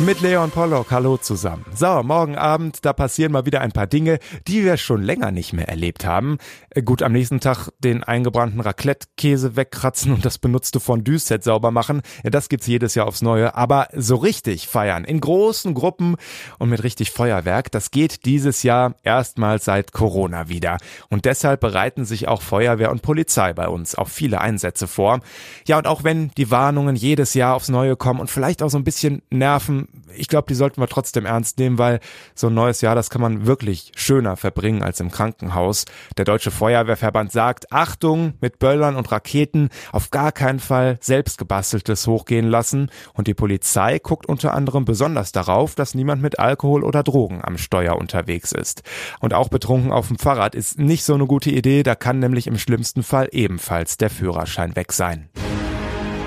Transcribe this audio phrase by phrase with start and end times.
[0.00, 1.66] Mit Leon Pollock, hallo zusammen.
[1.74, 5.52] So, morgen Abend, da passieren mal wieder ein paar Dinge, die wir schon länger nicht
[5.52, 6.38] mehr erlebt haben.
[6.70, 12.00] Äh, gut, am nächsten Tag den eingebrannten Raclette-Käse wegkratzen und das benutzte Fondue-Set sauber machen.
[12.24, 13.54] Ja, das gibt's jedes Jahr aufs Neue.
[13.54, 16.16] Aber so richtig feiern, in großen Gruppen
[16.58, 20.78] und mit richtig Feuerwerk, das geht dieses Jahr erstmals seit Corona wieder.
[21.10, 25.20] Und deshalb bereiten sich auch Feuerwehr und Polizei bei uns auf viele Einsätze vor.
[25.66, 28.78] Ja, und auch wenn die Warnungen jedes Jahr aufs Neue kommen und vielleicht auch so
[28.78, 32.00] ein bisschen nerven, ich glaube, die sollten wir trotzdem ernst nehmen, weil
[32.34, 35.84] so ein neues Jahr, das kann man wirklich schöner verbringen als im Krankenhaus.
[36.16, 42.06] Der Deutsche Feuerwehrverband sagt, Achtung, mit Böllern und Raketen auf gar keinen Fall selbst gebasteltes
[42.06, 42.90] hochgehen lassen.
[43.14, 47.58] Und die Polizei guckt unter anderem besonders darauf, dass niemand mit Alkohol oder Drogen am
[47.58, 48.82] Steuer unterwegs ist.
[49.20, 52.46] Und auch betrunken auf dem Fahrrad ist nicht so eine gute Idee, da kann nämlich
[52.46, 55.28] im schlimmsten Fall ebenfalls der Führerschein weg sein.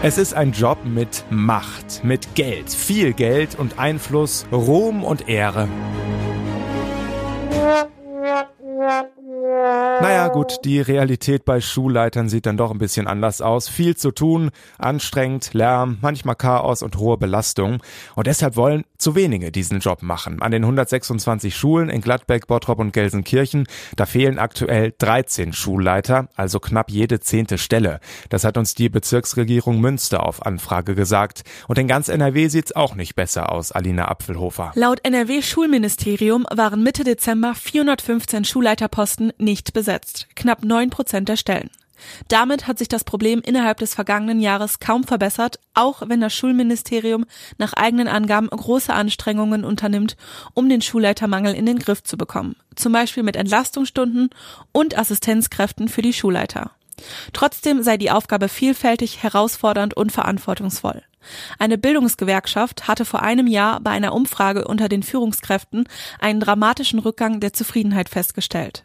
[0.05, 5.69] Es ist ein Job mit Macht, mit Geld, viel Geld und Einfluss, Ruhm und Ehre.
[10.03, 13.69] Naja gut, die Realität bei Schulleitern sieht dann doch ein bisschen anders aus.
[13.69, 17.81] Viel zu tun, anstrengend, Lärm, manchmal Chaos und hohe Belastung.
[18.13, 20.41] Und deshalb wollen zu wenige diesen Job machen.
[20.41, 23.65] An den 126 Schulen in Gladbeck, Bottrop und Gelsenkirchen,
[23.95, 28.01] da fehlen aktuell 13 Schulleiter, also knapp jede zehnte Stelle.
[28.27, 31.43] Das hat uns die Bezirksregierung Münster auf Anfrage gesagt.
[31.69, 34.73] Und in ganz NRW sieht's auch nicht besser aus, Alina Apfelhofer.
[34.75, 39.92] Laut NRW-Schulministerium waren Mitte Dezember 415 Schulleiterposten nicht besetzt,
[40.35, 41.69] knapp neun Prozent der Stellen.
[42.27, 47.25] Damit hat sich das Problem innerhalb des vergangenen Jahres kaum verbessert, auch wenn das Schulministerium
[47.57, 50.17] nach eigenen Angaben große Anstrengungen unternimmt,
[50.53, 54.29] um den Schulleitermangel in den Griff zu bekommen, zum Beispiel mit Entlastungsstunden
[54.71, 56.71] und Assistenzkräften für die Schulleiter.
[57.33, 61.03] Trotzdem sei die Aufgabe vielfältig, herausfordernd und verantwortungsvoll.
[61.57, 65.87] Eine Bildungsgewerkschaft hatte vor einem Jahr bei einer Umfrage unter den Führungskräften
[66.19, 68.83] einen dramatischen Rückgang der Zufriedenheit festgestellt.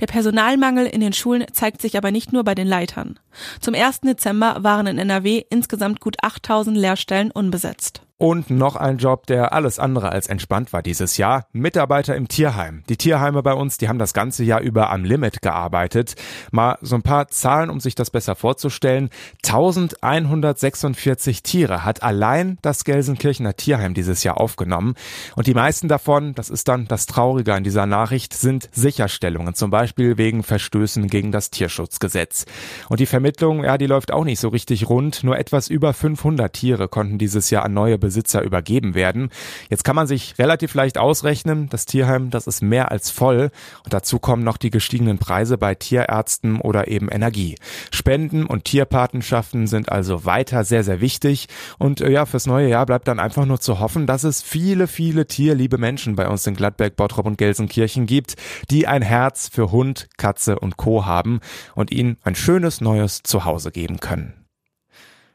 [0.00, 3.18] Der Personalmangel in den Schulen zeigt sich aber nicht nur bei den Leitern.
[3.60, 4.00] Zum 1.
[4.02, 8.02] Dezember waren in NRW insgesamt gut 8000 Lehrstellen unbesetzt.
[8.24, 11.46] Und noch ein Job, der alles andere als entspannt war dieses Jahr.
[11.52, 12.82] Mitarbeiter im Tierheim.
[12.88, 16.14] Die Tierheime bei uns, die haben das ganze Jahr über am Limit gearbeitet.
[16.50, 19.10] Mal so ein paar Zahlen, um sich das besser vorzustellen.
[19.44, 24.94] 1146 Tiere hat allein das Gelsenkirchener Tierheim dieses Jahr aufgenommen.
[25.36, 29.52] Und die meisten davon, das ist dann das Traurige an dieser Nachricht, sind Sicherstellungen.
[29.52, 32.46] Zum Beispiel wegen Verstößen gegen das Tierschutzgesetz.
[32.88, 35.24] Und die Vermittlung, ja, die läuft auch nicht so richtig rund.
[35.24, 39.30] Nur etwas über 500 Tiere konnten dieses Jahr an neue Besitzer übergeben werden.
[39.70, 43.50] Jetzt kann man sich relativ leicht ausrechnen, das Tierheim, das ist mehr als voll.
[43.84, 47.56] Und dazu kommen noch die gestiegenen Preise bei Tierärzten oder eben Energie.
[47.90, 51.48] Spenden und Tierpatenschaften sind also weiter sehr, sehr wichtig.
[51.78, 54.86] Und äh, ja, fürs neue Jahr bleibt dann einfach nur zu hoffen, dass es viele,
[54.86, 58.34] viele tierliebe Menschen bei uns in Gladbeck, Bottrop und Gelsenkirchen gibt,
[58.70, 61.04] die ein Herz für Hund, Katze und Co.
[61.06, 61.40] haben
[61.74, 64.43] und ihnen ein schönes neues Zuhause geben können.